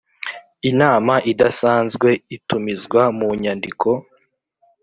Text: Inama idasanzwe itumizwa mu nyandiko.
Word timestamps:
Inama 0.69 1.13
idasanzwe 1.31 2.09
itumizwa 2.35 3.01
mu 3.17 3.29
nyandiko. 3.41 3.89